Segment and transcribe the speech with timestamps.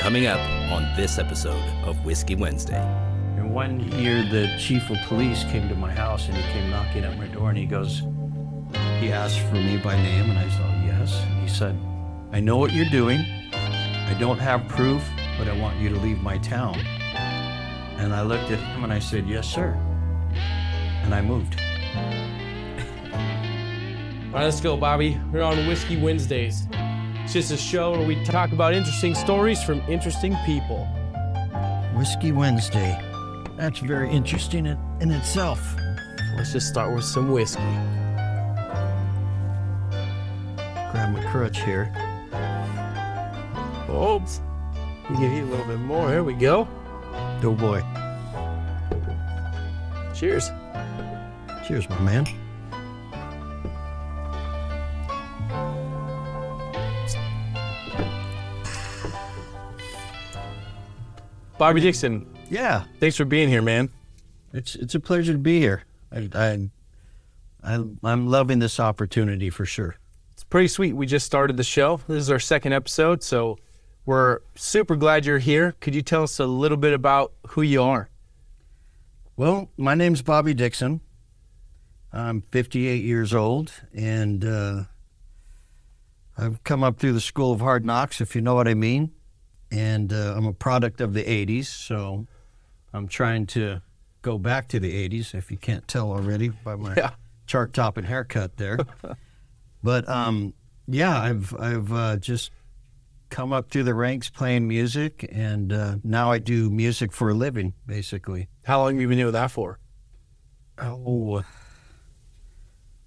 [0.00, 0.40] Coming up
[0.72, 2.80] on this episode of Whiskey Wednesday.
[3.36, 7.04] And one year, the chief of police came to my house and he came knocking
[7.04, 8.02] at my door and he goes,
[8.98, 11.20] he asked for me by name and I said, yes.
[11.20, 11.78] And he said,
[12.32, 13.26] I know what you're doing.
[13.52, 15.06] I don't have proof,
[15.36, 16.80] but I want you to leave my town.
[17.98, 19.78] And I looked at him and I said, yes, sir.
[21.02, 21.60] And I moved.
[24.32, 25.20] All right, let's go, Bobby.
[25.30, 26.66] We're on Whiskey Wednesdays.
[27.30, 30.84] It's just a show where we talk about interesting stories from interesting people.
[31.94, 33.00] Whiskey Wednesday.
[33.56, 35.60] That's very interesting in, in itself.
[36.36, 37.62] Let's just start with some whiskey.
[40.90, 41.92] Grab my crutch here.
[43.88, 44.40] Oops.
[45.08, 46.08] We give you a little bit more.
[46.10, 46.66] Here we go.
[47.44, 47.80] Oh boy.
[50.16, 50.50] Cheers.
[51.64, 52.39] Cheers, my man.
[61.60, 63.90] Bobby Dickson, Yeah, thanks for being here, man.
[64.54, 65.82] it's it's a pleasure to be here.
[66.10, 66.70] I, I,
[67.62, 69.96] I I'm loving this opportunity for sure.
[70.32, 70.94] It's pretty sweet.
[70.94, 72.00] We just started the show.
[72.08, 73.58] This is our second episode, so
[74.06, 75.74] we're super glad you're here.
[75.80, 78.08] Could you tell us a little bit about who you are?
[79.36, 81.02] Well, my name's Bobby Dickson.
[82.10, 84.84] I'm 58 years old, and uh,
[86.38, 89.12] I've come up through the School of Hard Knocks, if you know what I mean.
[89.70, 92.26] And uh, I'm a product of the 80s, so
[92.92, 93.80] I'm trying to
[94.22, 97.10] go back to the 80s, if you can't tell already by my Yeah.
[97.46, 98.78] chart top and haircut there.
[99.82, 100.54] but um,
[100.88, 102.50] yeah, I've I've uh, just
[103.30, 107.34] come up through the ranks playing music, and uh, now I do music for a
[107.34, 108.48] living, basically.
[108.64, 109.78] How long have you been doing that for?
[110.78, 111.44] Oh,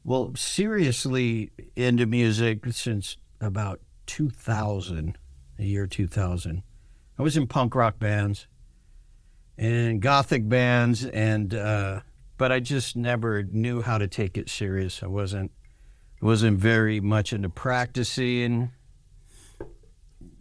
[0.06, 5.18] well, seriously into music since about 2000,
[5.64, 6.62] the year 2000.
[7.18, 8.48] I was in punk rock bands
[9.58, 12.02] and gothic bands, and uh,
[12.38, 15.02] but I just never knew how to take it serious.
[15.02, 15.52] I wasn't
[16.22, 18.72] wasn't very much into practicing.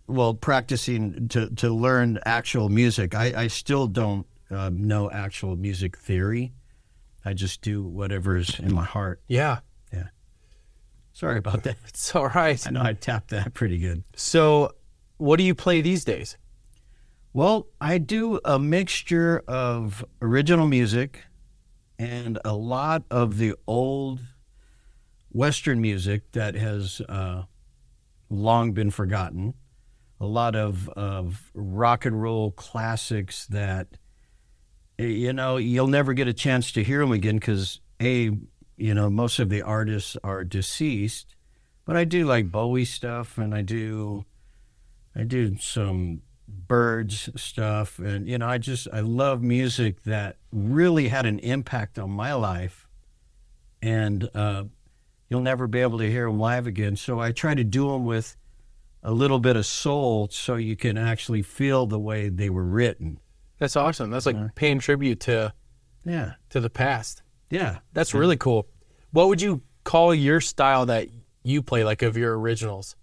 [0.09, 3.15] Well, practicing to, to learn actual music.
[3.15, 6.53] I, I still don't uh, know actual music theory.
[7.25, 9.23] I just do whatever's in my heart.
[9.29, 9.61] Yeah,
[9.93, 10.09] Yeah.
[11.13, 11.77] Sorry about that.
[11.87, 12.67] it's all right.
[12.67, 14.03] I know I tapped that pretty good.
[14.17, 14.73] So,
[15.23, 16.37] what do you play these days?
[17.33, 21.25] Well, I do a mixture of original music
[21.97, 24.19] and a lot of the old
[25.31, 27.45] Western music that has uh,
[28.29, 29.55] long been forgotten.
[30.21, 33.87] A lot of, of rock and roll classics that,
[34.99, 38.31] you know, you'll never get a chance to hear them again because, A,
[38.77, 41.37] you know, most of the artists are deceased.
[41.85, 44.25] But I do like Bowie stuff and I do
[45.17, 51.09] I do some Byrds stuff and you know I just I love music that really
[51.09, 52.87] had an impact on my life
[53.81, 54.65] and uh,
[55.29, 58.05] you'll never be able to hear them live again so I try to do them
[58.05, 58.37] with
[59.03, 63.19] a little bit of soul so you can actually feel the way they were written
[63.59, 64.11] That's awesome.
[64.11, 64.49] That's like Yeah.
[64.55, 65.53] paying tribute to
[66.05, 67.23] yeah to the past.
[67.51, 68.67] yeah That's really cool.
[69.13, 71.09] What would you call your style that
[71.45, 72.95] you play, like of your originals?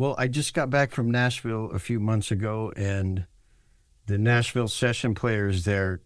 [0.00, 3.26] Well, I just got back from Nashville a few months ago, and
[4.06, 6.00] the Nashville session players there,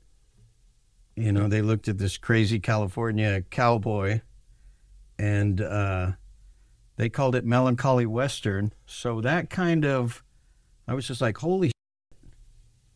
[1.15, 4.23] you know, they looked at this crazy California cowboy,
[5.17, 6.11] and uh,
[6.97, 8.73] they called it melancholy western.
[8.85, 10.25] So that kind of,
[10.89, 12.33] I was just like, holy, shit,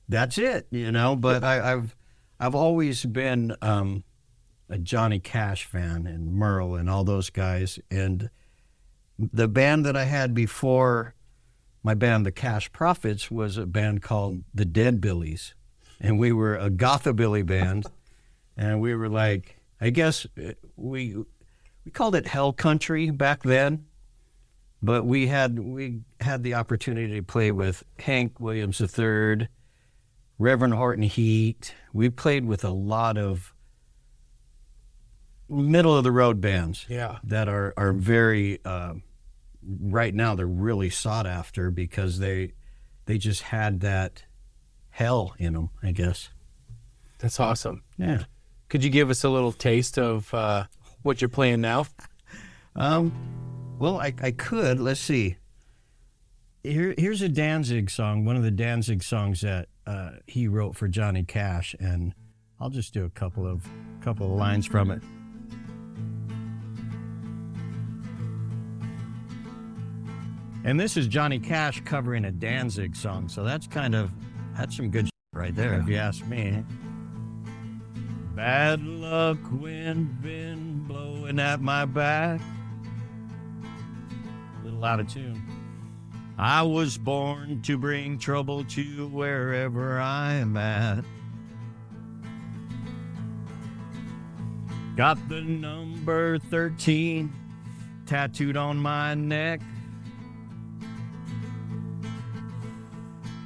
[0.08, 1.14] that's it, you know.
[1.14, 1.94] But I, I've,
[2.40, 4.02] I've always been um,
[4.68, 8.30] a Johnny Cash fan and Merle and all those guys, and
[9.18, 11.14] the band that I had before
[11.82, 15.54] my band, the Cash Profits, was a band called the Dead Billies,
[16.00, 17.86] and we were a gothabilly band,
[18.56, 21.16] and we were like, I guess uh, we
[21.84, 23.86] we called it Hell Country back then,
[24.82, 29.48] but we had we had the opportunity to play with Hank Williams III,
[30.38, 31.74] Reverend Horton Heat.
[31.92, 33.54] We played with a lot of
[35.48, 37.18] middle of the road bands Yeah.
[37.24, 38.94] that are are very uh,
[39.80, 42.52] right now they're really sought after because they
[43.06, 44.24] they just had that
[44.90, 46.30] hell in them i guess.
[47.18, 47.82] That's awesome.
[47.96, 48.24] yeah.
[48.68, 50.64] Could you give us a little taste of uh,
[51.02, 51.86] what you're playing now?
[52.76, 53.12] um
[53.78, 54.78] well i, I could.
[54.80, 55.36] Let's see.
[56.62, 60.86] Here, here's a danzig song one of the danzig songs that uh, he wrote for
[60.88, 62.12] johnny cash and
[62.60, 63.66] i'll just do a couple of
[64.02, 65.02] couple of lines from it
[70.68, 74.10] And this is Johnny Cash covering a Danzig song, so that's kind of
[74.54, 76.62] that's some good right there, if you ask me.
[78.34, 82.42] Bad luck wind been blowing at my back.
[84.60, 85.42] A little out of tune.
[86.36, 91.02] I was born to bring trouble to wherever I am at.
[94.98, 97.32] Got the number 13
[98.04, 99.62] tattooed on my neck.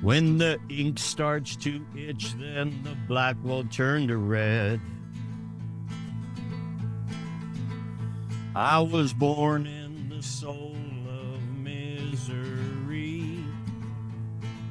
[0.03, 4.81] When the ink starts to itch, then the black will turn to red.
[8.57, 10.75] I was born in the soul
[11.09, 13.45] of misery.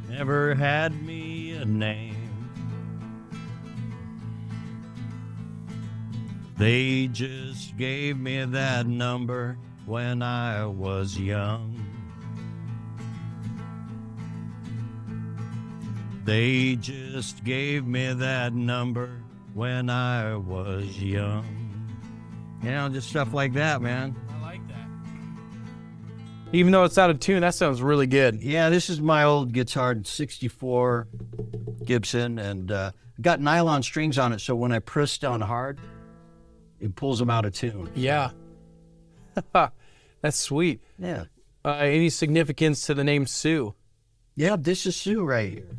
[0.10, 2.12] Never had me a name.
[6.58, 11.91] They just gave me that number when I was young.
[16.24, 19.10] They just gave me that number
[19.54, 21.46] when I was young.
[22.64, 24.16] You know, just stuff like that, man.
[24.30, 24.88] I like that.
[26.54, 28.42] Even though it's out of tune, that sounds really good.
[28.42, 31.08] Yeah, this is my old guitar, 64
[31.84, 35.80] Gibson, and uh, got nylon strings on it, so when I press down hard,
[36.80, 37.90] it pulls them out of tune.
[37.96, 38.32] Yeah.
[39.54, 40.82] That's sweet.
[41.00, 41.26] Yeah.
[41.66, 43.74] Uh, any significance to the name Sue?
[44.36, 45.78] Yeah, this is Sue right here.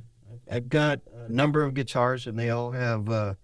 [0.50, 3.34] I've got a number of guitars, and they all have uh,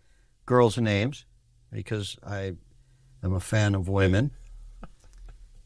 [0.46, 1.24] girls' names
[1.72, 2.54] because I
[3.22, 4.30] am a fan of women.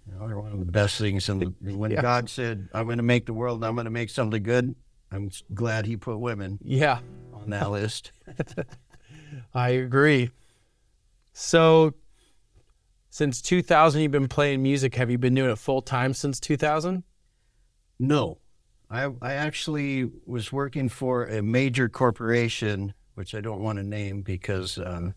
[0.06, 1.28] You know, they're one of the best things.
[1.28, 1.46] In the,
[1.76, 2.02] when Yeah.
[2.02, 4.74] God said, "I'm going to make the world, and I'm going to make something good,"
[5.10, 7.00] I'm glad He put women Yeah,
[7.32, 8.12] on that list.
[9.54, 10.30] I agree.
[11.32, 11.94] So,
[13.10, 14.94] since 2000, you've been playing music.
[14.96, 17.04] Have you been doing it full time since 2000?
[17.98, 18.38] No,
[18.92, 24.20] I I actually was working for a major corporation, which I don't want to name
[24.20, 25.14] because um,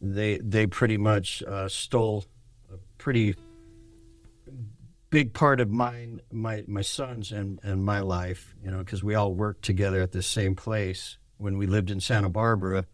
[0.00, 2.24] they they pretty much uh, stole
[2.72, 3.34] a pretty
[5.10, 8.54] big part of mine, my my son's and and my life.
[8.64, 11.98] You know, because we all worked together at the same place when we lived in
[11.98, 12.86] Santa Barbara,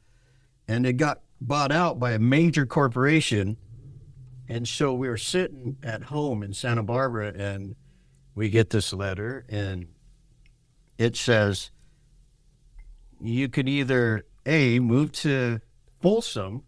[0.67, 3.59] and it got bought out by a major corporation.
[4.50, 7.76] And so we were sitting at home in Santa Barbara, and
[8.38, 9.88] we get this letter and
[10.96, 11.73] it says
[13.20, 15.61] you could either a move to
[16.00, 16.62] Folsom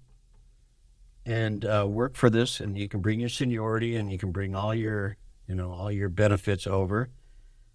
[1.25, 4.57] and uh, work for this, and you can bring your seniority and you can bring
[4.57, 7.11] all your you know all your benefits over,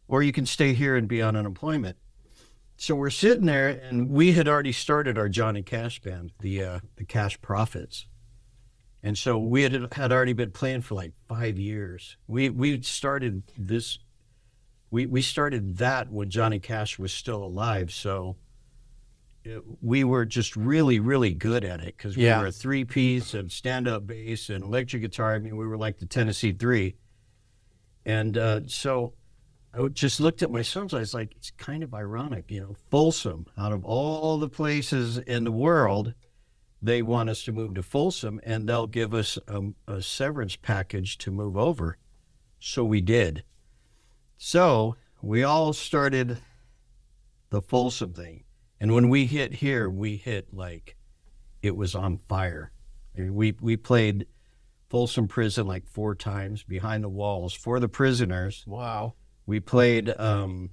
[0.09, 1.95] or you can stay here and be on unemployment.
[2.75, 6.80] So we're sitting there, and we had already started our Johnny Cash band, the uh,
[6.98, 8.07] the Cash Prophets.
[9.06, 12.18] And so we had had already been playing for like five years.
[12.25, 14.00] We we started this.
[14.90, 17.94] We we started that when Johnny Cash was still alive.
[17.94, 18.36] So
[19.44, 22.40] it, we were just really really good at it because Yeah.
[22.40, 25.36] we were a three piece and stand up bass and electric guitar.
[25.36, 26.96] I mean, we were like the Tennessee Three.
[28.08, 29.13] And uh, so
[29.72, 30.96] I just looked at my sons.
[30.96, 35.19] I was like, it's kind of ironic, you know, Folsom out of all the places
[35.19, 36.16] in the world
[36.86, 41.18] they want us to move to Folsom and they'll give us a, a severance package
[41.20, 41.98] to move over.
[42.60, 43.44] So we did.
[44.38, 46.38] So we all started
[47.50, 48.44] the Folsom thing.
[48.80, 50.96] And when we hit here, we hit like
[51.62, 52.72] it was on fire.
[53.18, 54.27] We, we played
[54.89, 59.13] Folsom Prison like four times behind the walls for the prisoners Wow.
[59.46, 60.70] we played um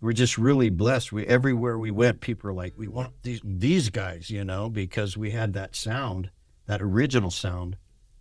[0.00, 3.90] we're just really blessed we everywhere we went people were like we want these these
[3.90, 6.30] guys you know because we had that sound
[6.66, 7.76] that original sound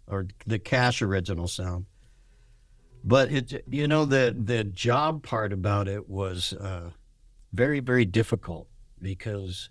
[0.07, 1.86] or the cash original sound
[3.03, 6.89] but it you know the the job part about it was uh
[7.53, 8.67] very very difficult
[9.01, 9.69] because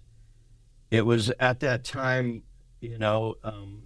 [0.91, 2.43] it was at that time
[2.81, 3.83] you know um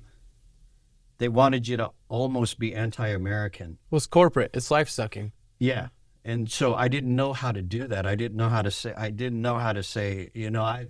[1.18, 4.50] they wanted you to almost be anti-american Well, it's corporate.
[4.54, 5.32] It's life sucking.
[5.58, 5.88] yeah.
[6.24, 8.06] And so I didn't know how to do that.
[8.06, 10.86] I didn't know how to say I didn't know how to say, you know, I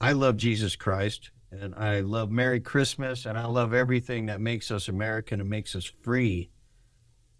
[0.00, 4.70] I love Jesus Christ and I love Merry Christmas and I love everything that makes
[4.70, 6.50] us American and makes us free.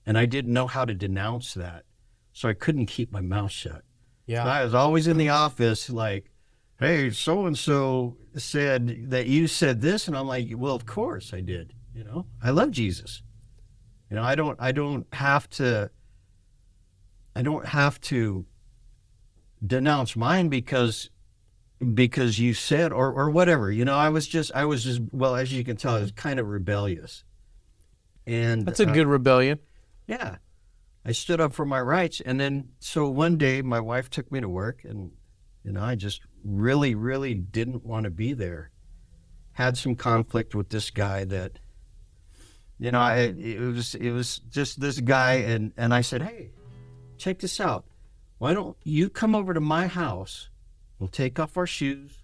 [0.06, 1.84] And I didn't know how to denounce that.
[2.32, 3.82] So I couldn't keep my mouth shut.
[4.26, 4.44] Yeah.
[4.44, 6.30] I was always in the office like,
[6.78, 11.34] hey, so and so said that you said this and I'm like, well, of course
[11.34, 11.74] I did.
[11.94, 13.22] You know, I love Jesus.
[14.08, 15.90] You know, I don't I don't have to
[17.34, 18.46] I don't have to
[19.64, 21.10] denounce mine because
[21.94, 23.70] because you said or or whatever.
[23.70, 26.12] You know, I was just I was just well, as you can tell, I was
[26.12, 27.24] kind of rebellious.
[28.26, 29.58] And That's a uh, good rebellion.
[30.06, 30.36] yeah.
[31.04, 32.20] I stood up for my rights.
[32.20, 35.10] And then, so one day my wife took me to work and,
[35.64, 38.70] you know, I just really, really didn't want to be there.
[39.52, 41.58] Had some conflict with this guy that,
[42.78, 45.34] you know, I, it was, it was just this guy.
[45.34, 46.50] And, and I said, Hey,
[47.22, 47.84] check this out.
[48.38, 50.48] Why don't you come over to my house?
[50.98, 52.18] We'll take off our shoes.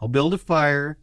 [0.00, 0.98] I'll build a fire.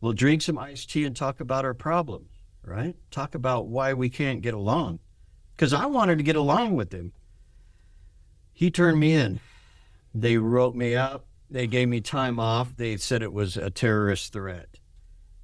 [0.00, 2.30] We'll drink some iced tea and talk about our problems,
[2.62, 2.94] right?
[3.10, 4.98] Talk about why we can't get along
[5.56, 7.12] because I wanted to get along with him.
[8.52, 9.40] He turned me in.
[10.14, 11.24] They wrote me up.
[11.50, 12.76] They gave me time off.
[12.76, 14.68] They said it was a terrorist threat.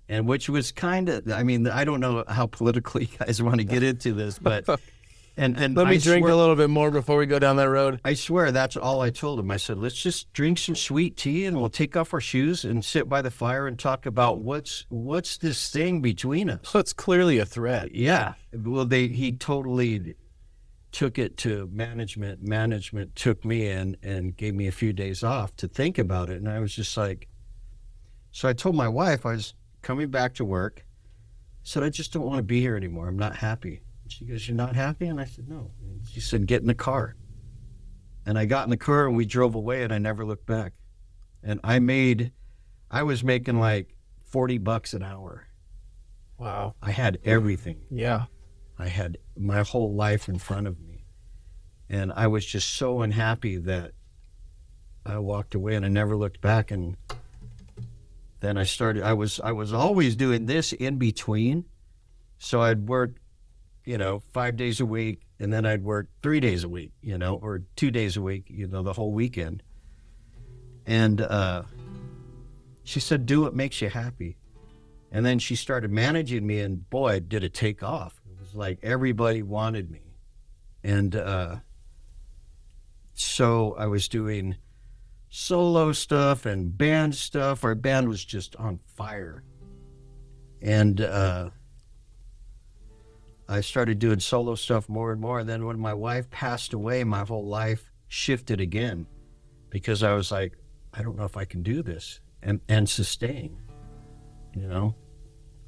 [0.08, 3.58] And which was kind of, I mean, I don't know how politically you guys want
[3.58, 4.68] to get into this, but.
[5.38, 7.56] And, and Let me I drink swear- a little bit more before we go down
[7.56, 8.00] that road.
[8.04, 9.50] I swear that's all I told him.
[9.50, 12.82] I said, let's just drink some sweet tea and we'll take off our shoes and
[12.82, 16.60] sit by the fire and talk about what's what's this thing between us.
[16.62, 17.94] So it's clearly a threat.
[17.94, 18.32] Yeah.
[18.54, 20.14] Well, they he totally
[20.90, 22.42] took it to management.
[22.42, 26.36] Management took me in and gave me a few days off to think about it,
[26.38, 27.28] and I was just like,
[28.30, 29.52] so I told my wife I was
[29.82, 30.86] coming back to work.
[31.62, 33.08] Said I just don't want to be here anymore.
[33.08, 33.82] I'm not happy.
[34.08, 36.74] She goes, "You're not happy?" And I said, "No." And she said, "Get in the
[36.74, 37.16] car."
[38.24, 40.72] And I got in the car and we drove away, and I never looked back.
[41.42, 42.32] And I made,
[42.90, 45.46] I was making like forty bucks an hour.
[46.38, 46.74] Wow.
[46.82, 47.80] I had everything.
[47.90, 48.26] Yeah.
[48.78, 51.04] I had my whole life in front of me.
[51.88, 53.92] And I was just so unhappy that
[55.04, 56.96] I walked away and I never looked back and
[58.40, 61.64] then I started I was I was always doing this in between.
[62.38, 63.12] So I'd work,
[63.86, 67.16] you know, 5 days a week and then I'd work 3 days a week, you
[67.16, 69.62] know, or 2 days a week, you know, the whole weekend.
[70.84, 71.62] And uh
[72.84, 74.36] she said do what makes you happy.
[75.10, 78.20] And then she started managing me, and boy, did it take off.
[78.30, 80.02] It was like everybody wanted me.
[80.84, 81.56] And uh,
[83.14, 84.56] so I was doing
[85.28, 87.64] solo stuff and band stuff.
[87.64, 89.42] Our band was just on fire.
[90.60, 91.50] And uh,
[93.48, 95.40] I started doing solo stuff more and more.
[95.40, 99.06] And then when my wife passed away, my whole life shifted again
[99.70, 100.54] because I was like,
[100.92, 103.56] I don't know if I can do this and, and sustain
[104.56, 104.94] you know,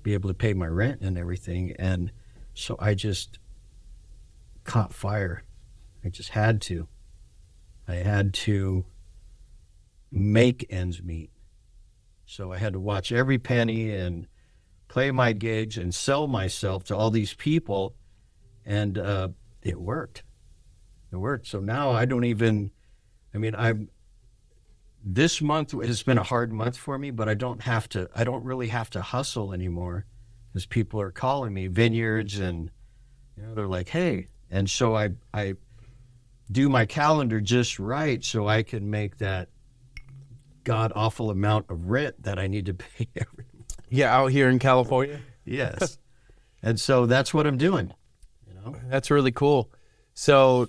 [0.03, 1.77] be able to pay my rent and everything.
[1.79, 2.11] And
[2.55, 3.39] so I just
[4.65, 5.45] caught fire.
[6.05, 6.89] I just had to.
[7.87, 8.87] I had to
[10.11, 11.31] make ends meet.
[12.25, 14.27] So I had to watch every penny and
[14.89, 17.95] play my gigs and sell myself to all these people.
[18.65, 19.29] And uh,
[19.63, 20.23] it worked.
[21.13, 21.47] It worked.
[21.47, 22.71] So now I don't even,
[23.35, 23.89] I mean, I'm,
[25.05, 28.09] this month has been a hard month for me, but I don't have to.
[28.15, 30.05] I don't really have to hustle anymore,
[30.53, 32.71] because people are calling me vineyards, and
[33.37, 35.55] you know they're like, "Hey," and so I I
[36.51, 39.49] do my calendar just right so I can make that
[40.65, 43.47] god awful amount of rent that I need to pay every.
[43.91, 45.21] Yeah, out here in California.
[45.45, 45.99] Yes,
[46.63, 47.93] and so that's what I'm doing.
[48.47, 49.71] You know, That's really cool.
[50.15, 50.69] So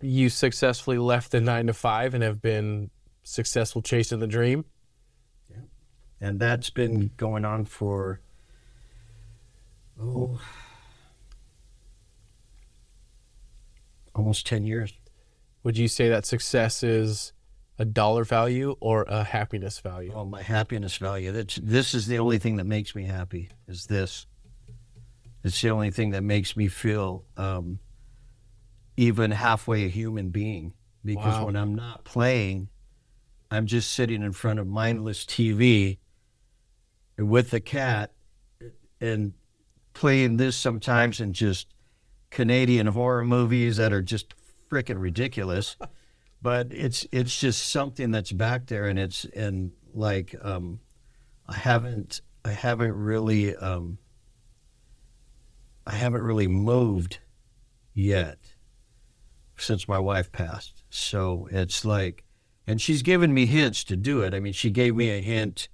[0.00, 2.90] you successfully left the nine to five and have been
[3.24, 4.64] successful chasing the dream.
[5.50, 5.56] Yeah.
[6.20, 8.20] And that's been going on for
[10.00, 10.40] oh
[14.14, 14.92] almost ten years.
[15.64, 17.32] Would you say that success is
[17.78, 20.12] a dollar value or a happiness value?
[20.14, 21.32] Oh, my happiness value.
[21.32, 23.50] That's this is the only thing that makes me happy.
[23.66, 24.26] Is this?
[25.44, 27.78] It's the only thing that makes me feel um,
[28.96, 30.74] even halfway a human being.
[31.04, 31.46] Because Wow.
[31.46, 32.68] when I'm not playing,
[33.50, 35.98] I'm just sitting in front of mindless TV
[37.16, 38.12] with the cat
[39.00, 39.32] and
[39.94, 41.68] playing this sometimes and just
[42.30, 44.34] Canadian horror movies that are just
[44.70, 45.76] freaking ridiculous.
[46.40, 50.80] but it's it's just something that's back there and it's and like um
[51.46, 53.98] I haven't I haven't really um
[55.86, 57.18] I haven't really moved
[57.94, 58.38] yet
[59.56, 60.84] since my wife passed.
[60.90, 62.24] So it's like
[62.66, 64.34] and she's given me hints to do it.
[64.34, 65.68] I mean, she gave me a hint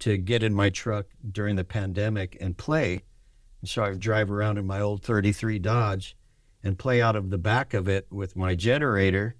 [0.00, 3.02] to get in my truck during the pandemic and play.
[3.60, 6.16] And so I drive around in my old 33 Dodge
[6.62, 9.36] and play out of the back of it with my generator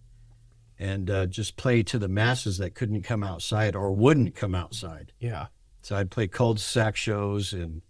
[0.80, 5.12] and uh, just play to the masses that couldn't come outside or wouldn't come outside.
[5.20, 5.48] Yeah.
[5.82, 7.82] So I'd play cul-de-sac shows and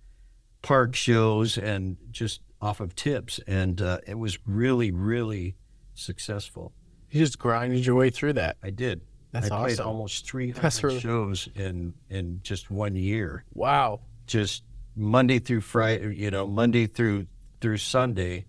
[0.60, 3.38] park shows and just off of tips.
[3.46, 5.54] And uh, it was really, really
[5.94, 6.72] successful.
[7.12, 8.56] You just grinded your way through that.
[8.60, 9.02] I did.
[9.30, 13.44] That's I played almost 300 really- shows in, in just one year.
[13.54, 14.00] Wow.
[14.26, 14.64] Just
[14.96, 17.26] Monday through Friday, you know, Monday through
[17.60, 18.46] through Sunday,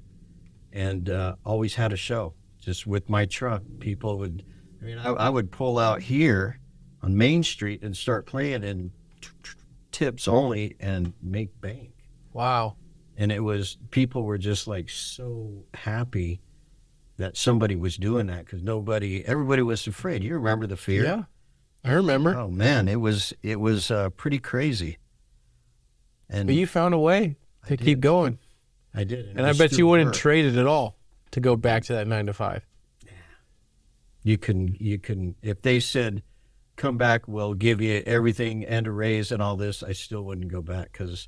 [0.71, 3.63] and uh, always had a show just with my truck.
[3.79, 4.45] People would,
[4.81, 6.59] I mean, I, I would pull out here
[7.01, 9.49] on Main Street and start playing in t- t-
[9.91, 11.91] tips only and make bank.
[12.31, 12.77] Wow.
[13.17, 16.41] And it was, people were just like so happy
[17.17, 20.23] that somebody was doing that because nobody, everybody was afraid.
[20.23, 21.03] You remember the fear?
[21.03, 21.23] Yeah.
[21.83, 22.35] I remember.
[22.37, 24.99] Oh man, it was, it was uh, pretty crazy.
[26.29, 27.37] And But you found a way
[27.67, 28.37] to keep going.
[28.93, 29.29] I did.
[29.29, 30.15] And it I bet through you wouldn't work.
[30.15, 30.95] trade it at all
[31.31, 32.65] to go back to that nine to five.
[34.23, 36.23] you can you can if they said
[36.75, 40.51] come back we'll give you everything and a raise and all this i still wouldn't
[40.51, 41.27] go back because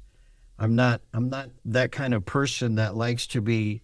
[0.58, 3.82] i'm not i'm not that kind of person that likes to be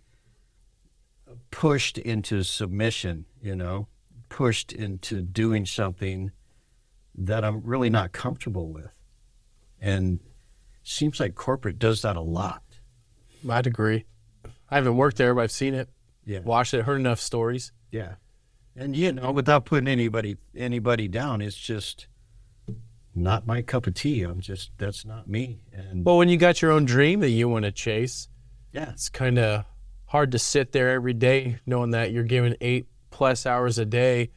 [1.52, 3.88] pushed into submission you know
[4.30, 6.32] pushed into doing something
[7.16, 8.92] that i'm really not comfortable with
[9.82, 10.20] and
[10.84, 12.64] seems like corporate does that a lot
[13.48, 14.06] I'd agree.
[14.70, 15.90] I haven't worked there, but I've seen it,
[16.30, 17.72] yeah watched it, heard enough stories.
[17.92, 18.16] Yeah.
[18.76, 22.08] And you know, without putting anybody anybody down, it's just
[23.16, 24.22] not my cup of tea.
[24.22, 25.60] I'm just that's not me.
[25.74, 28.30] And Well, when you got your own dream that you want to chase,
[28.72, 29.66] yeah, it's kind of
[30.06, 34.30] hard to sit there every day knowing that you're giving eight plus hours a day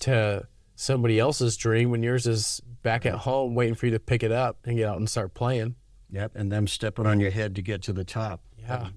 [0.00, 4.22] to somebody else's dream when yours is back at home waiting for you to pick
[4.22, 5.74] it up and get out and start playing.
[6.10, 8.40] yep, and them stepping on your head to get to the top.
[8.58, 8.90] Yeah.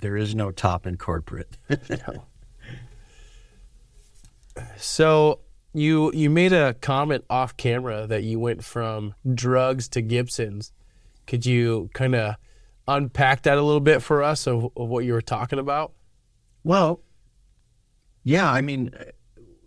[0.00, 1.56] There is no top in corporate.
[4.76, 5.40] So
[5.72, 10.72] you you made a comment off camera that you went from drugs to Gibsons.
[11.26, 12.34] Could you kind of
[12.88, 15.92] unpack that a little bit for us of, of what you were talking about?
[16.62, 17.00] well,
[18.22, 18.92] yeah, I mean,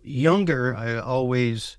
[0.02, 1.76] younger, I always,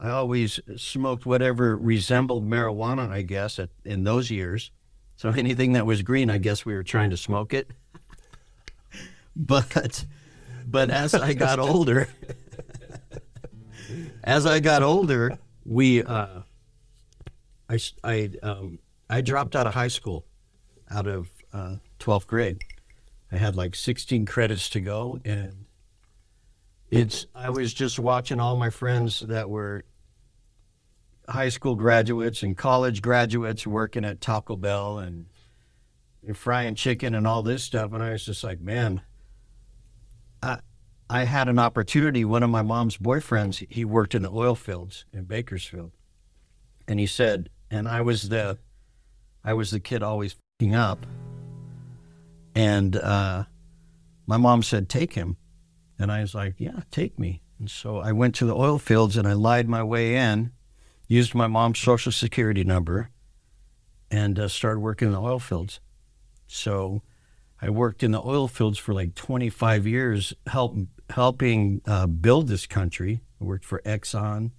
[0.00, 3.08] I always smoked whatever resembled marijuana.
[3.08, 4.70] I guess at, in those years,
[5.16, 7.70] so anything that was green, I guess we were trying to smoke it.
[9.36, 10.04] but,
[10.66, 12.08] but as I got older,
[14.24, 16.40] as I got older, we, uh,
[18.04, 18.78] I, um,
[19.10, 20.24] I dropped out of high school,
[20.90, 22.62] out of uh, 12th grade.
[23.32, 25.66] I had like 16 credits to go, and
[26.90, 29.84] it's I was just watching all my friends that were
[31.28, 35.26] high school graduates and college graduates working at Taco Bell and
[36.34, 39.02] frying chicken and all this stuff, and I was just like, man,
[40.42, 40.58] I
[41.08, 42.24] I had an opportunity.
[42.24, 45.92] One of my mom's boyfriends, he worked in the oil fields in Bakersfield,
[46.88, 48.58] and he said, and I was the
[49.44, 51.06] I was the kid always fing up.
[52.54, 53.44] And uh,
[54.26, 55.36] my mom said, Take him.
[55.98, 57.42] And I was like, Yeah, take me.
[57.58, 60.50] And so I went to the oil fields and I lied my way in,
[61.06, 63.10] used my mom's social security number,
[64.10, 65.80] and uh, started working in the oil fields.
[66.46, 67.02] So
[67.60, 70.76] I worked in the oil fields for like 25 years, help,
[71.10, 73.20] helping uh, build this country.
[73.40, 74.50] I worked for Exxon,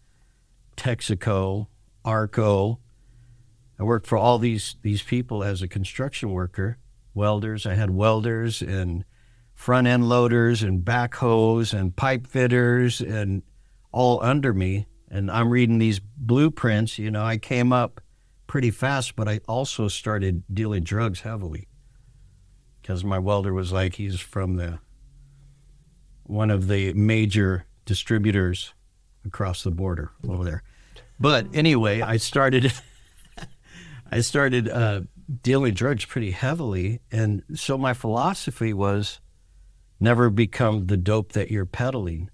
[0.76, 1.68] Texaco,
[2.04, 2.80] Arco.
[3.80, 6.78] I worked for all these these people as a construction worker,
[7.14, 7.66] welders.
[7.66, 9.06] I had welders and
[9.54, 13.44] front end loaders and backhoes and pipe fitters and
[13.92, 14.88] all under me.
[15.10, 17.00] And I'm reading these blueprints.
[17.00, 18.02] You know, I came up
[18.46, 21.68] pretty fast, but I also started dealing drugs heavily
[22.82, 24.80] because my welder was like he's from the
[26.24, 28.74] one of the major distributors
[29.26, 30.64] across the border over there.
[31.20, 32.72] But anyway, I started
[34.12, 35.02] I started uh,
[35.42, 39.20] dealing drugs pretty heavily, and so my philosophy was
[40.00, 42.30] never become the dope that you're peddling.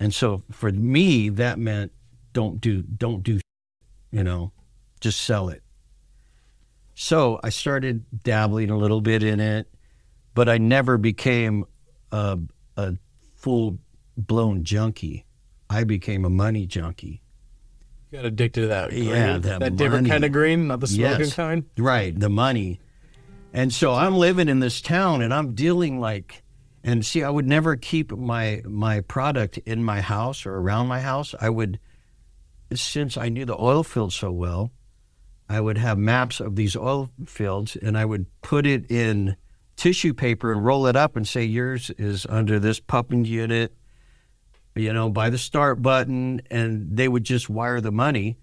[0.00, 1.92] And so for me, that meant
[2.32, 3.38] don't do don't do,
[4.10, 4.52] you know,
[5.00, 5.62] just sell it.
[6.94, 9.68] So I started dabbling a little bit in it,
[10.34, 11.64] but I never became
[12.10, 12.38] a,
[12.76, 12.96] a
[13.36, 13.78] full
[14.16, 15.26] blown junkie.
[15.68, 17.22] I became a money junkie.
[18.10, 21.20] You got addicted to that green, Yeah, that different kind of green, not the smoking
[21.26, 21.34] Yes.
[21.34, 21.64] kind.
[21.78, 22.80] Right, the money.
[23.52, 26.42] And so I'm living in this town and I'm dealing like
[26.82, 31.00] and see I would never keep my my product in my house or around my
[31.00, 31.34] house.
[31.40, 31.78] I would
[32.72, 34.70] since I knew the oil field so well,
[35.48, 39.36] I would have maps of these oil fields and I would put it in
[39.76, 43.74] tissue paper and roll it up and say yours is under this pumping unit,
[44.74, 48.36] you know, by the start button and they would just wire the money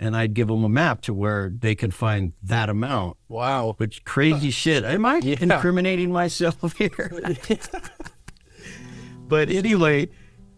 [0.00, 3.18] and I'd give them a map to where they could find that amount.
[3.28, 3.74] Wow.
[3.76, 4.82] Which crazy shit.
[4.82, 5.36] Am I Yeah.
[5.38, 7.12] incriminating myself here?
[9.28, 10.08] but anyway,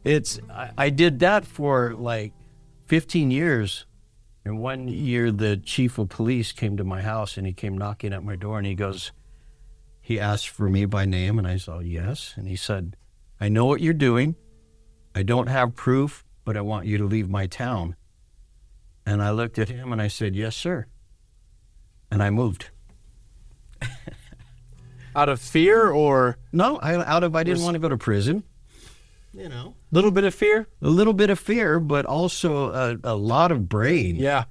[0.04, 2.32] it's I, I did that for like
[2.86, 3.84] 15 years.
[4.44, 8.12] And one year, the chief of police came to my house and he came knocking
[8.12, 9.12] at my door and he goes,
[10.00, 12.34] he asked for me by name, and I said, yes.
[12.36, 12.96] And he said,
[13.40, 14.34] I know what you're doing.
[15.14, 17.94] I don't have proof, but I want you to leave my town.
[19.06, 20.86] And I looked at him and I said, yes, sir.
[22.10, 22.70] And I moved.
[25.14, 28.44] Out of fear or No, I, out of I didn't want to go to prison.
[29.34, 30.68] You know, a little bit of fear?
[30.80, 34.16] a little bit of fear, but also a, a lot of brain.
[34.16, 34.44] Yeah.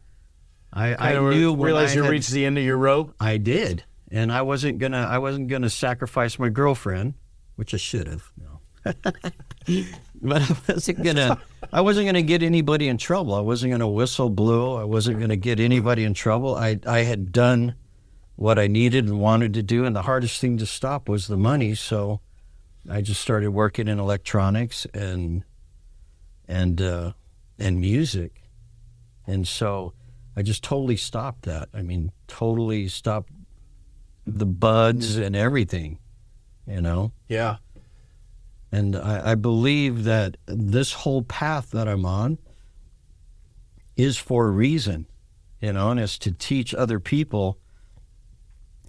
[0.74, 3.14] I, I Kind of knew when I you had- reached the end of your rope.
[3.20, 5.00] I did, and I wasn't gonna.
[5.10, 7.16] I wasn't gonna sacrifice my girlfriend,
[7.58, 8.32] which I should have.
[8.38, 8.62] No,
[10.22, 11.40] but I wasn't gonna.
[11.72, 13.34] I wasn't gonna get anybody in trouble.
[13.34, 14.78] I wasn't gonna whistle blow.
[14.78, 16.56] I wasn't gonna get anybody in trouble.
[16.56, 17.76] I I had done
[18.36, 21.38] what I needed and wanted to do, and the hardest thing to stop was the
[21.38, 21.76] money.
[21.76, 22.22] So
[22.90, 25.44] I just started working in electronics and
[26.48, 27.14] and uh,
[27.60, 28.42] and music,
[29.28, 29.94] and so
[30.36, 31.70] I just totally stopped that.
[31.74, 33.32] I mean, totally stopped
[34.26, 36.00] the buds and everything,
[36.68, 37.12] you know.
[37.28, 37.58] Yeah.
[38.72, 42.38] And I, I believe that this whole path that I'm on
[43.98, 45.08] is for a reason,
[45.60, 47.60] you know, and it's to teach other people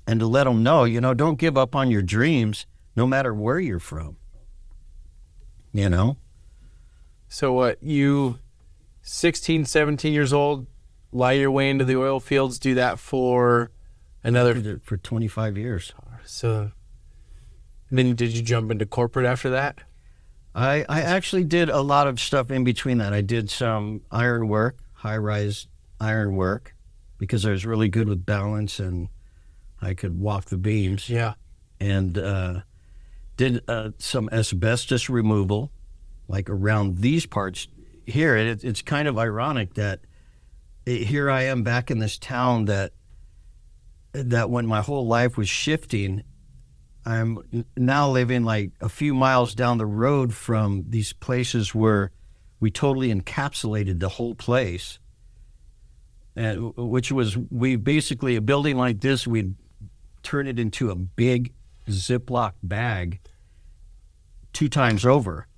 [0.07, 3.35] and to let them know, you know, don't give up on your dreams no matter
[3.35, 4.17] where you're from.
[5.73, 6.17] You know?
[7.29, 8.39] So what you
[9.03, 10.67] 16, 17 years old,
[11.13, 13.71] lie your way into the oil fields, do that for
[14.23, 15.93] another For, for 25 years.
[16.25, 16.71] so
[17.99, 19.79] then did you jump into corporate after that?
[20.55, 23.13] I, I actually did a lot of stuff in between that.
[23.13, 25.67] I did some iron work, high rise
[26.01, 26.75] iron work,
[27.19, 29.09] because I was really good with balance and
[29.81, 31.09] I could walk the beams.
[31.09, 31.35] Yeah.
[31.81, 32.61] And uh,
[33.37, 35.73] did uh, some asbestos removal,
[36.29, 37.67] like around these parts
[38.07, 38.37] here.
[38.37, 40.01] It, it's kind of ironic that
[40.87, 42.93] it, here I am back in this town that
[44.13, 46.23] that when my whole life was shifting,
[47.05, 52.13] I'm now living like a few miles down the road from these places where
[52.61, 54.99] we totally encapsulated the whole place.
[56.37, 59.55] And which was we basically a building like this, we'd
[60.23, 61.53] turn it into a big
[61.89, 63.21] Ziploc bag
[64.53, 65.49] two times over.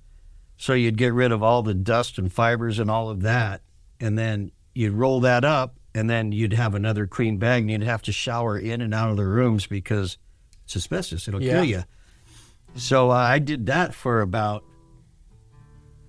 [0.57, 3.61] So you'd get rid of all the dust and fibers and all of that,
[3.99, 7.83] and then you'd roll that up, and then you'd have another clean bag, and you'd
[7.83, 10.17] have to shower in and out of the rooms because
[10.65, 11.53] it's asbestos; it'll Yeah.
[11.53, 11.83] kill you.
[12.75, 14.63] So uh, I did that for about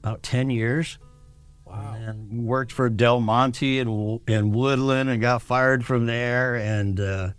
[0.03, 0.99] about ten years,
[1.65, 1.95] Wow.
[1.95, 7.31] and worked for Del Monte and and Woodland, and got fired from there, and uh,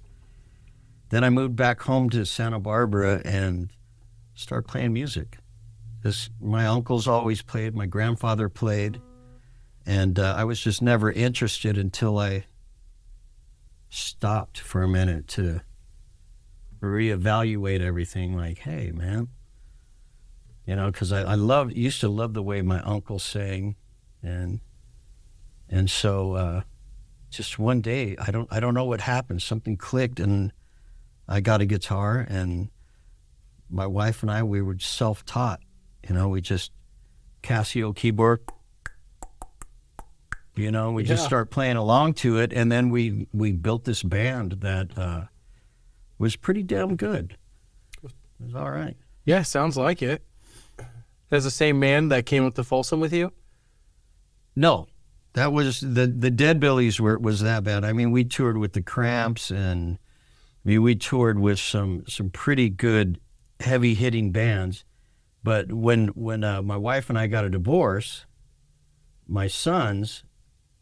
[1.10, 3.70] then I moved back home to Santa Barbara and
[4.36, 5.38] started playing music.
[6.04, 9.02] This my uncles always played, my grandfather played,
[9.86, 12.46] and uh, I was just never interested until I
[13.90, 15.62] stopped for a minute to
[16.88, 18.36] reevaluate everything.
[18.36, 19.30] Like, hey, man,
[20.66, 23.76] you know, because I, I loved used to love the way my uncle sang,
[24.22, 24.60] and
[25.70, 26.62] and so uh,
[27.30, 29.42] just one day I don't I don't know what happened.
[29.42, 30.52] Something clicked, and
[31.28, 32.70] I got a guitar, and
[33.70, 35.62] my wife and I we were self taught.
[36.08, 36.72] You know, we just
[37.44, 38.42] Casio keyboard.
[40.56, 44.02] You know, we just start playing along to it, and then we we built this
[44.02, 45.26] band that uh,
[46.18, 47.38] was pretty damn good.
[48.04, 48.96] It was all right.
[49.26, 50.24] Yeah, sounds like it.
[51.30, 53.34] That's the same man that came up to Folsom with you?
[54.56, 54.88] No,
[55.34, 57.84] that was the the Dead Billies were was that bad.
[57.84, 59.98] I mean, we toured with the Cramps, and
[60.66, 63.20] I mean, we toured with some some pretty good
[63.60, 64.84] heavy hitting bands.
[65.44, 68.26] But when when uh, my wife and I got a divorce,
[69.28, 70.24] my sons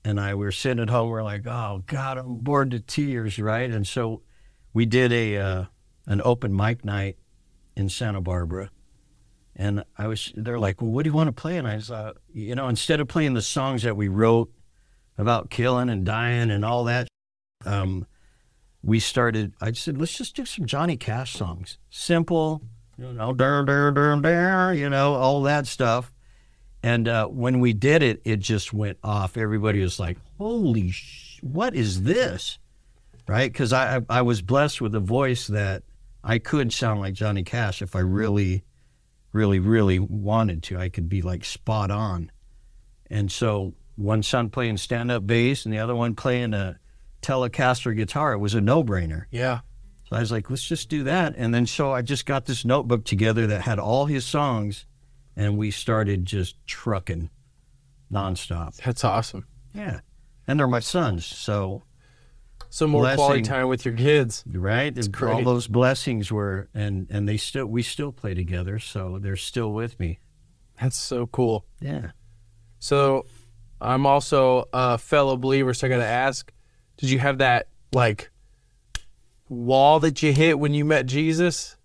[0.03, 1.09] and I were sitting at home.
[1.09, 3.69] We're like, oh God, I'm bored to tears, right?
[3.69, 4.21] And so
[4.75, 5.65] we did a uh,
[6.05, 7.17] an open mic night
[7.75, 8.69] in Santa Barbara.
[9.55, 11.57] And I was, they're like, well, what do you want to play?
[11.57, 14.51] And I uh, you know, instead of playing the songs that we wrote
[15.17, 17.07] about killing and dying and all that,
[17.65, 18.05] um,
[18.83, 21.77] we started, I said, let's just do some Johnny Cash songs.
[21.89, 22.61] Simple,
[22.97, 26.11] you know, dur, dur, dur, dur, you know, all that stuff.
[26.83, 29.37] And uh, when we did it, it just went off.
[29.37, 32.59] Everybody was like, holy, sh- what is this?
[33.27, 33.51] Right?
[33.51, 35.83] Because I, I, was blessed with a voice that
[36.23, 38.63] I could sound like Johnny Cash if I really,
[39.31, 40.77] really, really wanted to.
[40.77, 42.31] I could be like spot on.
[43.09, 46.79] And so one son playing stand up bass and the other one playing a
[47.21, 49.25] Telecaster guitar, it was a no brainer.
[49.31, 49.61] Yeah.
[50.07, 51.33] So I was like, let's just do that.
[51.35, 54.85] And then so I just got this notebook together that had all his songs
[55.35, 57.29] and we started just trucking
[58.11, 58.75] nonstop.
[58.77, 59.47] That's awesome.
[59.73, 60.01] Yeah.
[60.47, 61.25] And they're my sons.
[61.25, 61.83] So
[62.75, 64.43] Some more quality time with your kids.
[64.45, 64.93] right?
[65.09, 65.33] Great.
[65.33, 69.71] All those blessings were, and and they still we still play together, so they're still
[69.71, 70.19] with me.
[70.81, 71.65] That's so cool.
[71.79, 72.11] Yeah.
[72.79, 73.27] So
[73.79, 76.51] I'm also a fellow believer, so I got to ask
[76.97, 78.29] did you have that like
[79.47, 81.77] wall that you hit when you met Jesus?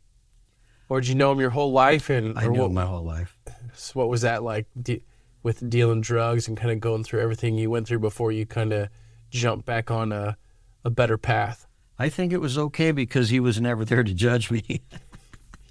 [0.88, 2.11] Or did you know him your whole life?
[2.11, 3.38] And I knew what, him my whole life.
[3.74, 5.05] so what was that like de-
[5.44, 8.72] with dealing drugs and kind of going through everything you went through before you kind
[8.72, 8.88] of
[9.31, 10.37] jumped back on a,
[10.84, 11.66] a better path?
[11.98, 14.82] I think it was okay because he was never there to judge me.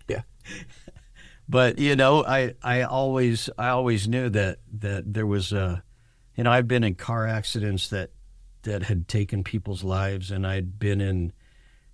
[0.08, 0.22] Yeah.
[1.48, 5.84] but you know, I I always I always knew that that there was a,
[6.36, 8.10] you know, I've been in car accidents that
[8.64, 11.32] that had taken people's lives, and I'd been in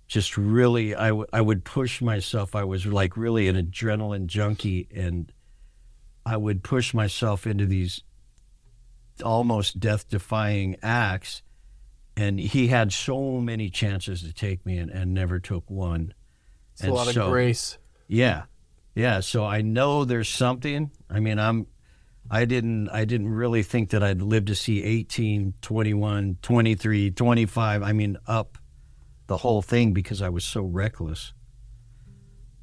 [0.08, 2.54] just really I, w- I would push myself.
[2.54, 5.30] I was like really an adrenaline junkie, and
[6.24, 8.02] I would push myself into these
[9.22, 11.42] almost death defying acts.
[12.16, 16.14] And he had so many chances to take me and, and never took one.
[16.72, 17.78] It's a And lot of grace.
[18.08, 18.44] Yeah.
[18.94, 19.20] Yeah.
[19.20, 20.90] So I know there's something.
[21.10, 21.66] I mean, I'm,
[22.30, 27.82] I didn't, I didn't really think that I'd live to see 18, 21, 23, 25.
[27.82, 28.58] I mean, up
[29.26, 31.34] the whole thing because I was so reckless.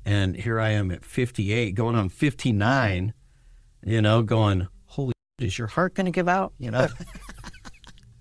[0.06, 3.14] And here I am at 58, going on 59,
[3.86, 6.54] you know, going, holy, shit, is your heart going to give out?
[6.58, 6.88] You know?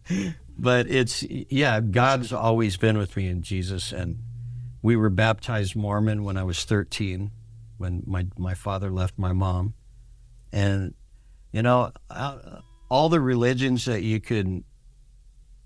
[0.58, 3.92] but it's, yeah, God's always been with me in Jesus.
[3.92, 4.18] And,
[4.82, 7.30] we were baptized Mormon when I was 13,
[7.78, 9.74] when my, my father left my mom.
[10.52, 10.94] And,
[11.52, 11.92] you know,
[12.90, 14.64] all the religions that you could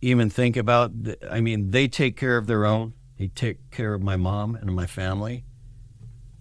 [0.03, 0.92] even think about,
[1.29, 2.92] I mean, they take care of their own.
[3.18, 5.44] They take care of my mom and my family.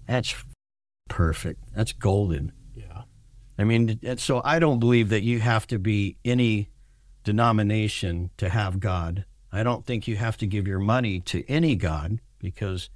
[0.06, 0.36] That's
[1.10, 1.64] perfect.
[1.74, 2.52] That's golden.
[2.76, 3.04] Yeah.
[3.58, 6.70] I mean, so I don't believe that you have to be any
[7.26, 9.26] denomination to have God.
[9.52, 12.90] I don't think you have to give your money to any God because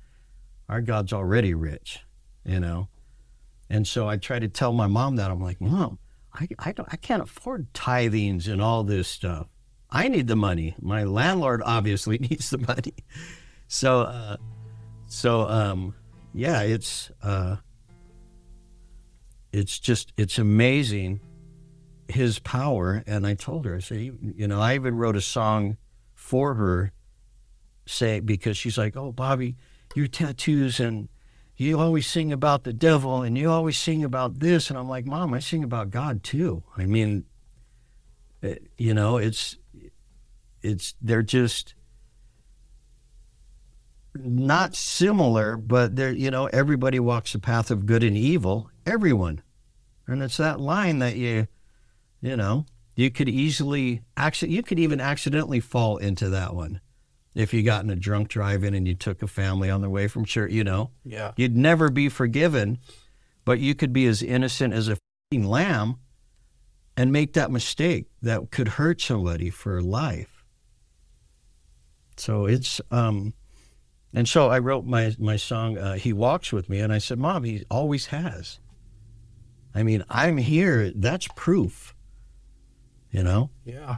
[0.69, 1.99] our God's already rich,
[2.45, 2.87] you know.
[3.69, 5.99] And so I try to tell my mom that I'm like, Mom,
[6.33, 9.47] I, I, I can't afford tithings and all this stuff.
[9.91, 10.75] I need the money.
[10.79, 12.93] My landlord obviously needs the money.
[13.67, 14.37] So, uh,
[15.07, 15.95] so um,
[16.33, 17.57] yeah, it's uh,
[19.51, 21.19] it's just it's amazing
[22.09, 23.03] his power.
[23.07, 25.77] And I told her, I said, you, know, I even wrote a song
[26.13, 26.91] for her,
[27.85, 29.55] say because she's like, oh, Bobby,
[29.95, 31.09] your tattoos and
[31.59, 35.05] you always sing about the devil and you always sing about this, and I'm like,
[35.05, 36.63] Mom, I sing about God too.
[36.77, 37.25] I mean,
[38.41, 39.57] it, you know, it's
[40.61, 41.75] it's they're just
[44.15, 48.69] not similar, but they're you know everybody walks the path of good and evil.
[48.85, 49.41] Everyone,
[50.07, 51.47] and it's that line that you,
[52.21, 56.81] you know, you could easily actually you could even accidentally fall into that one
[57.35, 60.07] if you got in a drunk drive-in and you took a family on their way
[60.07, 60.51] from church.
[60.51, 61.31] You know, Yeah.
[61.37, 62.79] you'd never be forgiven,
[63.45, 64.97] but you could be as innocent as a
[65.31, 65.97] fing lamb
[66.97, 70.43] and make that mistake that could hurt somebody for life.
[72.17, 73.33] So it's um
[74.13, 77.19] and so I wrote my my song uh, he walks with me and I said
[77.19, 78.59] mom he always has.
[79.73, 81.93] I mean, I'm here, that's proof.
[83.11, 83.49] You know?
[83.65, 83.97] Yeah.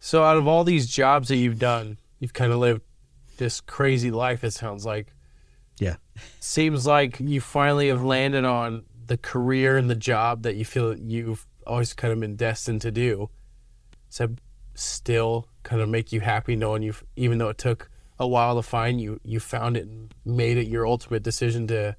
[0.00, 2.82] So out of all these jobs that you've done, you've kind of lived
[3.36, 4.44] this crazy life.
[4.44, 5.12] It sounds like.
[5.78, 5.96] Yeah.
[6.40, 10.96] Seems like you finally have landed on the career and the job that you feel
[10.96, 13.30] you've always kind of been destined to do.
[14.10, 14.30] Does that
[14.74, 18.62] still kind of make you happy knowing you, even though it took a while to
[18.62, 21.96] find you, you found it and made it your ultimate decision to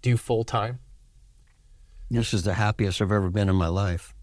[0.00, 0.78] do full time?
[2.10, 4.14] This is the happiest I've ever been in my life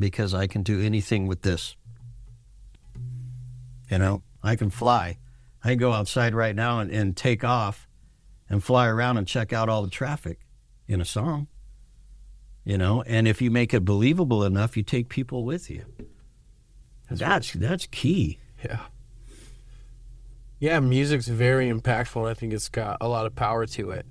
[0.00, 1.76] because I can do anything with this.
[3.90, 5.18] You know, I can fly.
[5.62, 7.86] I can go outside right now and, and take off
[8.48, 10.40] and fly around and check out all the traffic
[10.88, 11.48] in a song.
[12.64, 15.84] You know, and if you make it believable enough, you take people with you.
[17.10, 18.38] That's that's key.
[18.64, 18.80] Yeah.
[20.60, 24.04] Yeah, music's very impactful, and I think it's got a lot of power to it.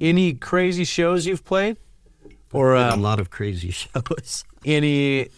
[0.00, 1.78] Any crazy shows you've played,
[2.52, 4.44] or a uh, lot of crazy shows.
[4.64, 5.28] any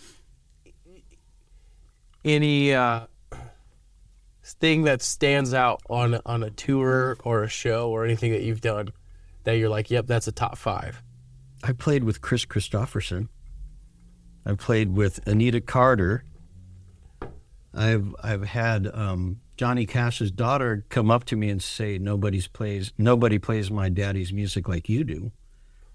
[2.24, 3.06] any uh,
[4.44, 8.60] thing that stands out on on a tour or a show or anything that you've
[8.60, 8.92] done
[9.44, 11.02] that you're like, yep, that's a top five.
[11.62, 13.28] I played with Kris Kristofferson.
[14.44, 16.24] I played with Anita Carter.
[17.72, 22.92] I've I've had um, Johnny Cash's daughter come up to me and say, "Nobody's plays
[22.98, 25.32] nobody plays my daddy's music like you do."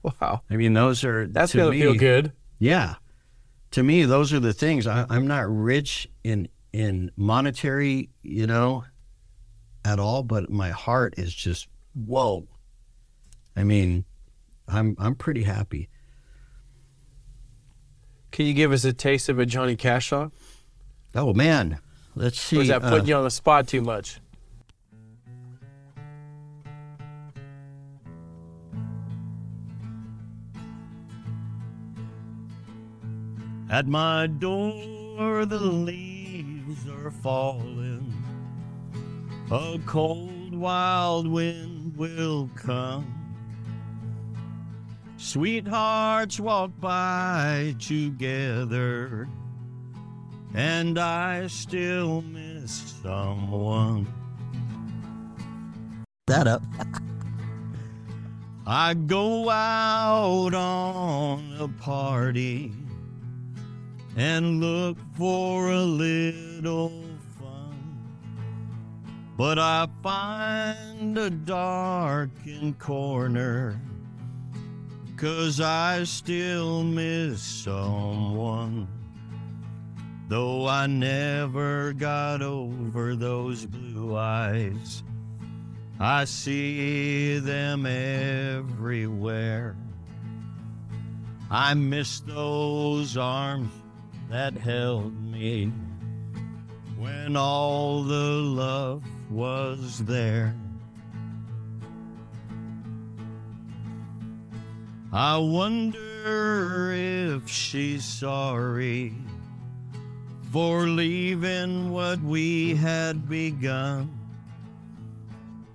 [0.04, 2.32] Wow, I mean, those are that's gonna me, feel good.
[2.58, 2.96] Yeah,
[3.72, 4.88] to me, those are the things.
[4.88, 8.86] I, I'm not rich in in monetary, you know,
[9.84, 12.48] at all, but my heart is just whoa.
[13.56, 14.06] I mean,
[14.68, 15.90] I'm I'm pretty happy.
[18.32, 20.32] Can you give us a taste of a Johnny Cash song?
[21.16, 21.80] Oh man,
[22.16, 22.60] let's see.
[22.60, 24.20] Or is that uh, putting you on the spot too much?
[33.70, 38.12] At my door, the leaves are falling.
[39.52, 43.16] A cold, wild wind will come.
[45.18, 49.30] Sweethearts walk by together,
[50.56, 52.72] and I still miss
[53.04, 54.08] someone.
[56.26, 56.64] That up.
[58.66, 62.72] I go out on a party
[64.16, 67.04] and look for a little
[67.40, 68.00] fun.
[69.38, 73.80] But I find a darkened corner,
[75.18, 78.88] cause I still miss someone.
[80.28, 85.04] Though I never got over those blue eyes,
[86.00, 89.76] I see them everywhere.
[91.50, 93.72] I miss those arms
[94.30, 95.72] that held me
[96.98, 100.56] when all the love was there.
[105.12, 109.16] I wonder if she's sorry
[110.52, 114.16] for leaving what we had begun.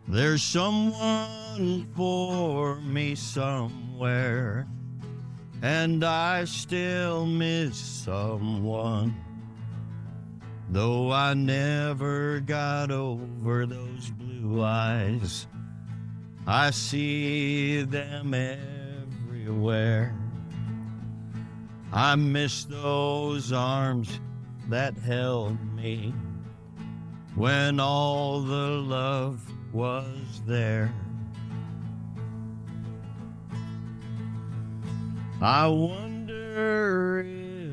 [0.07, 4.69] There's someone for me somewhere
[5.65, 9.17] and I still miss someone.
[10.69, 15.47] Though I never got over those blue eyes,
[16.47, 20.15] I see them everywhere.
[21.95, 24.21] I miss those arms
[24.69, 26.13] that held me
[27.37, 29.41] when all the love
[29.73, 30.93] was there.
[35.45, 37.23] I wonder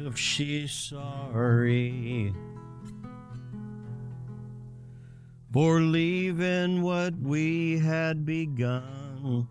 [0.05, 2.35] if she's sorry
[5.53, 9.47] for leaving what we had begun.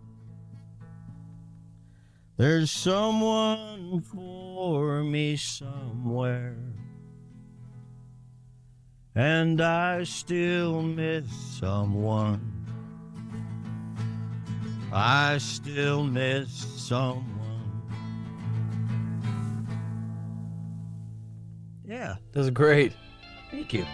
[2.37, 6.75] There's someone for me somewhere,
[9.15, 11.25] and I still miss
[11.59, 12.67] someone.
[14.93, 17.30] I still miss someone.
[22.11, 22.93] Yeah, That was great.
[23.51, 23.85] thank you.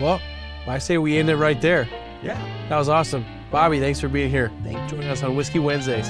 [0.00, 0.20] Well,
[0.66, 1.88] I say we end it right there.
[2.22, 2.36] Yeah.
[2.68, 3.24] That was awesome.
[3.50, 4.50] Bobby, thanks for being here.
[4.62, 4.88] Thank you.
[4.96, 6.08] Joining us on Whiskey Wednesdays.